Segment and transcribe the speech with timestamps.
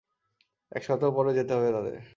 [0.71, 1.95] এক সপ্তাহ পরেও যেতে হবে তাদের।